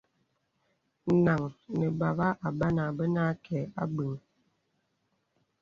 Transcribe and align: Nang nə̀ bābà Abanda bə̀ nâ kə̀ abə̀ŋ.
Nang 1.25 1.43
nə̀ 1.77 1.89
bābà 1.99 2.27
Abanda 2.47 2.85
bə̀ 2.97 3.07
nâ 3.15 3.23
kə̀ 3.45 3.69
abə̀ŋ. 3.83 4.11